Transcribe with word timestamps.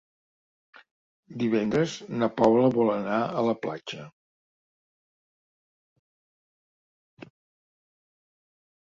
Divendres 1.41 1.97
na 2.21 2.29
Paula 2.39 2.71
vol 2.77 2.89
anar 2.93 3.19
a 3.25 3.43
la 3.49 3.53
platja. 3.65 4.05